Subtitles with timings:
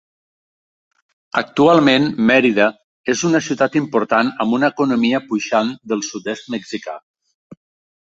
[1.41, 2.67] Actualment Mérida
[3.15, 7.01] és una ciutat important amb una economia puixant del sud-est mexicà.